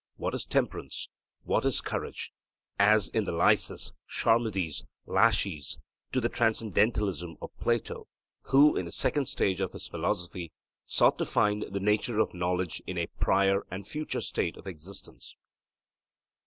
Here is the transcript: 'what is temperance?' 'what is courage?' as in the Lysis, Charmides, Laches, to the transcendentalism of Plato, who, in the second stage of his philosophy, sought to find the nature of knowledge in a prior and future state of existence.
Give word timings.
'what 0.15 0.33
is 0.33 0.47
temperance?' 0.47 1.09
'what 1.43 1.63
is 1.63 1.79
courage?' 1.79 2.33
as 2.79 3.09
in 3.09 3.23
the 3.25 3.31
Lysis, 3.31 3.93
Charmides, 4.07 4.83
Laches, 5.05 5.77
to 6.11 6.19
the 6.19 6.27
transcendentalism 6.27 7.37
of 7.39 7.55
Plato, 7.59 8.07
who, 8.49 8.75
in 8.75 8.85
the 8.85 8.91
second 8.91 9.27
stage 9.27 9.61
of 9.61 9.73
his 9.73 9.85
philosophy, 9.85 10.51
sought 10.87 11.19
to 11.19 11.25
find 11.27 11.65
the 11.69 11.79
nature 11.79 12.17
of 12.17 12.33
knowledge 12.33 12.81
in 12.87 12.97
a 12.97 13.05
prior 13.19 13.63
and 13.69 13.87
future 13.87 14.21
state 14.21 14.57
of 14.57 14.65
existence. 14.65 15.35